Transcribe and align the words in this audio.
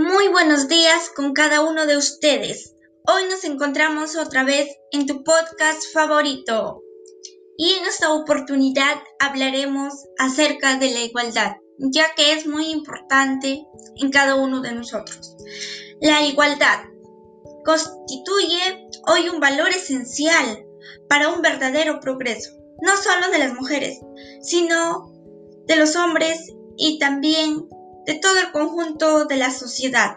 Muy 0.00 0.28
buenos 0.28 0.68
días 0.68 1.10
con 1.16 1.32
cada 1.32 1.60
uno 1.60 1.84
de 1.84 1.96
ustedes. 1.96 2.72
Hoy 3.08 3.24
nos 3.28 3.42
encontramos 3.42 4.14
otra 4.14 4.44
vez 4.44 4.68
en 4.92 5.08
tu 5.08 5.24
podcast 5.24 5.92
favorito 5.92 6.84
y 7.56 7.72
en 7.72 7.84
esta 7.84 8.12
oportunidad 8.12 9.02
hablaremos 9.18 9.92
acerca 10.16 10.78
de 10.78 10.90
la 10.90 11.00
igualdad, 11.00 11.56
ya 11.78 12.14
que 12.14 12.32
es 12.34 12.46
muy 12.46 12.70
importante 12.70 13.66
en 13.96 14.10
cada 14.12 14.36
uno 14.36 14.60
de 14.60 14.70
nosotros. 14.70 15.34
La 16.00 16.22
igualdad 16.22 16.84
constituye 17.64 18.86
hoy 19.08 19.28
un 19.28 19.40
valor 19.40 19.70
esencial 19.70 20.64
para 21.08 21.30
un 21.30 21.42
verdadero 21.42 21.98
progreso, 21.98 22.52
no 22.82 22.96
solo 22.96 23.32
de 23.32 23.38
las 23.38 23.52
mujeres, 23.52 23.98
sino 24.42 25.12
de 25.66 25.74
los 25.74 25.96
hombres 25.96 26.54
y 26.76 27.00
también 27.00 27.68
de 28.08 28.14
todo 28.14 28.38
el 28.38 28.52
conjunto 28.52 29.26
de 29.26 29.36
la 29.36 29.50
sociedad. 29.50 30.16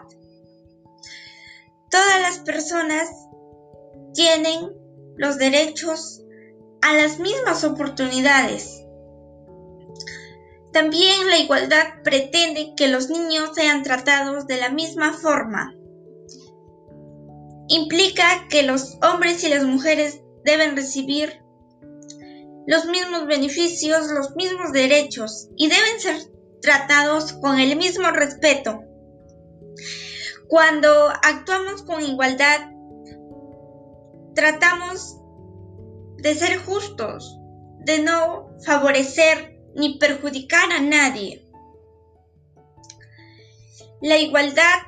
Todas 1.90 2.22
las 2.22 2.38
personas 2.38 3.06
tienen 4.14 4.72
los 5.18 5.36
derechos 5.36 6.22
a 6.80 6.94
las 6.94 7.18
mismas 7.18 7.64
oportunidades. 7.64 8.82
También 10.72 11.28
la 11.28 11.36
igualdad 11.36 12.02
pretende 12.02 12.72
que 12.78 12.88
los 12.88 13.10
niños 13.10 13.50
sean 13.54 13.82
tratados 13.82 14.46
de 14.46 14.56
la 14.56 14.70
misma 14.70 15.12
forma. 15.12 15.74
Implica 17.68 18.48
que 18.48 18.62
los 18.62 18.96
hombres 19.02 19.44
y 19.44 19.50
las 19.50 19.64
mujeres 19.64 20.22
deben 20.46 20.76
recibir 20.76 21.42
los 22.66 22.86
mismos 22.86 23.26
beneficios, 23.26 24.10
los 24.12 24.34
mismos 24.34 24.72
derechos 24.72 25.50
y 25.58 25.68
deben 25.68 26.00
ser 26.00 26.31
tratados 26.62 27.32
con 27.34 27.58
el 27.58 27.76
mismo 27.76 28.10
respeto. 28.10 28.84
Cuando 30.48 31.08
actuamos 31.08 31.82
con 31.82 32.02
igualdad, 32.02 32.70
tratamos 34.34 35.18
de 36.16 36.34
ser 36.34 36.58
justos, 36.64 37.38
de 37.80 37.98
no 37.98 38.56
favorecer 38.64 39.60
ni 39.74 39.98
perjudicar 39.98 40.70
a 40.72 40.80
nadie. 40.80 41.46
La 44.00 44.18
igualdad 44.18 44.80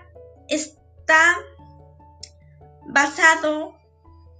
está 0.48 1.36
basado 2.86 3.74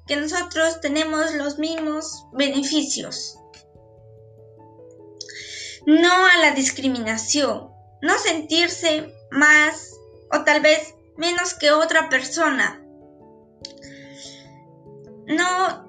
que 0.07 0.17
nosotros 0.17 0.81
tenemos 0.81 1.35
los 1.35 1.59
mismos 1.59 2.27
beneficios 2.33 3.39
no 5.87 6.27
a 6.27 6.39
la 6.41 6.53
discriminación, 6.53 7.71
no 8.03 8.19
sentirse 8.19 9.15
más 9.31 9.95
o 10.33 10.45
tal 10.45 10.61
vez 10.61 10.95
menos 11.17 11.55
que 11.55 11.71
otra 11.71 12.09
persona, 12.09 12.83
no 15.27 15.85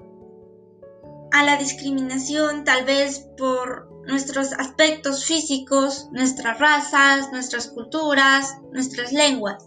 a 1.32 1.42
la 1.42 1.56
discriminación 1.56 2.64
tal 2.64 2.84
vez 2.84 3.26
por 3.36 3.90
nuestros 4.06 4.52
aspectos 4.52 5.24
físicos, 5.24 6.08
nuestras 6.12 6.58
razas, 6.58 7.30
nuestras 7.32 7.68
culturas, 7.68 8.56
nuestras 8.72 9.12
lenguas. 9.12 9.64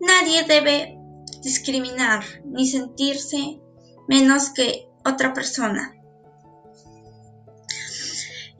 Nadie 0.00 0.44
debe 0.44 0.98
discriminar 1.42 2.24
ni 2.44 2.66
sentirse 2.66 3.60
menos 4.08 4.50
que 4.50 4.88
otra 5.04 5.34
persona. 5.34 5.93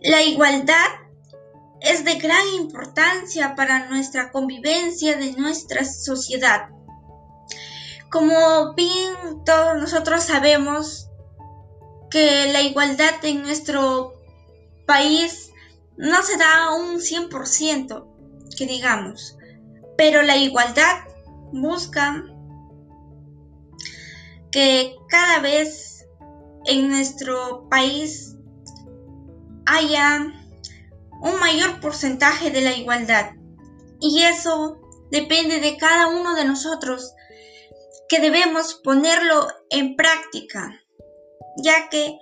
La 0.05 0.23
igualdad 0.23 0.85
es 1.81 2.05
de 2.05 2.17
gran 2.17 2.47
importancia 2.57 3.55
para 3.55 3.89
nuestra 3.89 4.31
convivencia 4.33 5.17
de 5.17 5.33
nuestra 5.33 5.83
sociedad. 5.87 6.69
Como 8.11 8.75
bien 8.75 9.15
todos 9.47 9.79
nosotros 9.81 10.25
sabemos 10.25 11.09
que 12.11 12.53
la 12.53 12.61
igualdad 12.61 13.15
en 13.23 13.41
nuestro 13.41 14.13
país 14.87 15.51
no 15.97 16.23
se 16.23 16.37
da 16.37 16.75
un 16.77 17.01
100%, 17.01 18.07
que 18.59 18.67
digamos, 18.67 19.39
pero 19.97 20.21
la 20.21 20.37
igualdad 20.37 20.99
busca 21.51 22.27
que 24.53 24.97
cada 25.09 25.41
vez 25.41 26.07
en 26.67 26.91
nuestro 26.91 27.71
país 27.71 28.34
haya 29.67 30.33
un 31.21 31.41
mayor 31.41 31.81
porcentaje 31.81 32.51
de 32.51 32.61
la 32.61 32.73
igualdad. 32.73 33.33
Y 34.01 34.23
eso 34.23 34.81
depende 35.11 35.61
de 35.61 35.77
cada 35.77 36.09
uno 36.09 36.35
de 36.35 36.45
nosotros, 36.45 37.15
que 38.09 38.21
debemos 38.21 38.75
ponerlo 38.75 39.49
en 39.71 39.97
práctica, 39.97 40.81
ya 41.57 41.89
que 41.89 42.19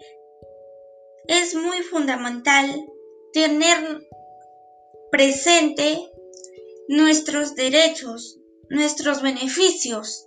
es 1.27 1.55
muy 1.55 1.83
fundamental 1.83 2.87
tener 3.33 4.07
presente 5.11 6.11
nuestros 6.89 7.55
derechos, 7.55 8.39
nuestros 8.69 9.23
beneficios, 9.23 10.25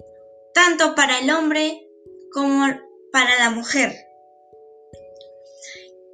tanto 0.54 0.96
para 0.96 1.20
el 1.20 1.30
hombre 1.30 1.88
como 2.32 2.68
para 3.12 3.40
la 3.40 3.52
mujer 3.52 3.96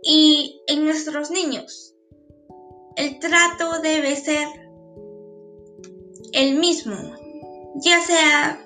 y 0.01 0.62
en 0.67 0.85
nuestros 0.85 1.31
niños. 1.31 1.95
El 2.95 3.19
trato 3.19 3.79
debe 3.81 4.16
ser 4.16 4.47
el 6.34 6.57
mismo, 6.59 6.95
ya 7.75 8.01
sea 8.01 8.63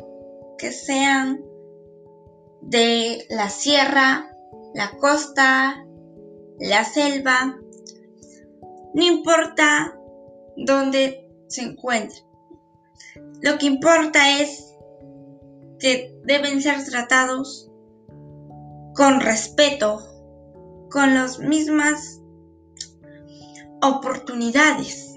que 0.57 0.71
sean 0.71 1.43
de 2.61 3.25
la 3.29 3.49
sierra, 3.49 4.31
la 4.73 4.97
costa, 4.97 5.85
la 6.59 6.83
selva, 6.83 7.59
no 8.93 9.03
importa 9.03 9.99
dónde 10.57 11.29
se 11.47 11.61
encuentren. 11.61 12.23
Lo 13.41 13.57
que 13.57 13.67
importa 13.67 14.39
es 14.41 14.73
que 15.79 16.17
deben 16.23 16.61
ser 16.61 16.83
tratados 16.85 17.69
con 18.95 19.19
respeto 19.19 20.14
con 20.89 21.13
las 21.13 21.39
mismas 21.39 22.21
oportunidades. 23.81 25.13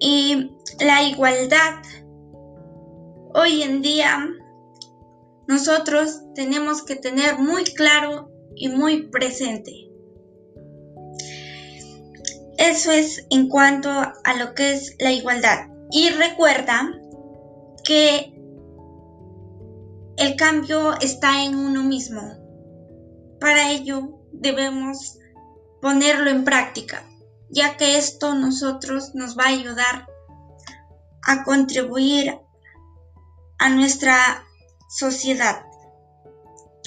Y 0.00 0.50
la 0.80 1.02
igualdad, 1.04 1.82
hoy 3.34 3.62
en 3.62 3.82
día, 3.82 4.28
nosotros 5.46 6.22
tenemos 6.34 6.82
que 6.82 6.96
tener 6.96 7.38
muy 7.38 7.64
claro 7.64 8.30
y 8.56 8.68
muy 8.68 9.08
presente. 9.08 9.90
Eso 12.56 12.92
es 12.92 13.26
en 13.30 13.48
cuanto 13.48 13.90
a 13.90 14.34
lo 14.38 14.54
que 14.54 14.72
es 14.72 14.96
la 14.98 15.12
igualdad. 15.12 15.68
Y 15.90 16.10
recuerda 16.10 16.88
que 17.84 18.32
el 20.18 20.36
cambio 20.36 20.94
está 21.00 21.44
en 21.44 21.56
uno 21.56 21.82
mismo 21.82 22.39
debemos 24.32 25.18
ponerlo 25.80 26.30
en 26.30 26.44
práctica, 26.44 27.04
ya 27.48 27.76
que 27.76 27.98
esto 27.98 28.34
nosotros 28.34 29.14
nos 29.14 29.38
va 29.38 29.44
a 29.44 29.48
ayudar 29.48 30.06
a 31.26 31.44
contribuir 31.44 32.38
a 33.58 33.68
nuestra 33.68 34.44
sociedad. 34.88 35.64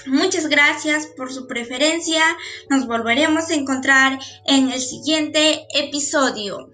Muchas 0.05 0.47
gracias 0.47 1.07
por 1.15 1.31
su 1.31 1.47
preferencia. 1.47 2.23
Nos 2.69 2.87
volveremos 2.87 3.49
a 3.49 3.53
encontrar 3.53 4.19
en 4.45 4.69
el 4.69 4.81
siguiente 4.81 5.65
episodio. 5.73 6.73